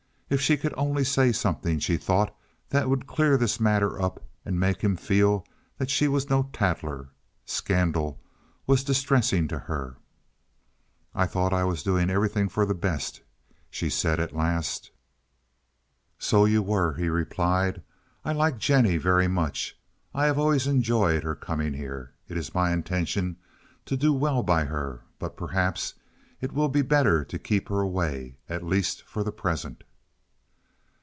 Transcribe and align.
If 0.33 0.39
she 0.39 0.55
could 0.55 0.73
only 0.77 1.03
say 1.03 1.33
something, 1.33 1.79
she 1.79 1.97
thought, 1.97 2.33
that 2.69 2.89
would 2.89 3.05
clear 3.05 3.35
this 3.35 3.59
matter 3.59 4.01
up 4.01 4.23
and 4.45 4.57
make 4.57 4.79
him 4.81 4.95
feel 4.95 5.45
that 5.77 5.89
she 5.89 6.07
was 6.07 6.29
no 6.29 6.43
tattler. 6.53 7.09
Scandal 7.45 8.17
was 8.65 8.85
distressing 8.85 9.49
to 9.49 9.59
her. 9.59 9.97
"I 11.13 11.25
thought 11.25 11.51
I 11.51 11.65
was 11.65 11.83
doing 11.83 12.09
everything 12.09 12.47
for 12.47 12.65
the 12.65 12.73
best," 12.73 13.19
she 13.69 13.89
said 13.89 14.21
at 14.21 14.33
last. 14.33 14.91
"So 16.17 16.45
you 16.45 16.63
were," 16.63 16.93
he 16.93 17.09
replied. 17.09 17.81
"I 18.23 18.31
like 18.31 18.57
Jennie 18.57 18.95
very 18.95 19.27
much. 19.27 19.77
I 20.13 20.27
have 20.27 20.39
always 20.39 20.65
enjoyed 20.65 21.23
her 21.23 21.35
coming 21.35 21.73
here. 21.73 22.13
It 22.29 22.37
is 22.37 22.55
my 22.55 22.71
intention 22.71 23.35
to 23.85 23.97
do 23.97 24.13
well 24.13 24.43
by 24.43 24.63
her, 24.63 25.01
but 25.19 25.35
perhaps 25.35 25.95
it 26.39 26.53
will 26.53 26.69
be 26.69 26.81
better 26.83 27.25
to 27.25 27.37
keep 27.37 27.67
her 27.67 27.81
away, 27.81 28.37
at 28.47 28.63
least 28.63 29.01
for 29.01 29.25
the 29.25 29.33
present." 29.33 29.83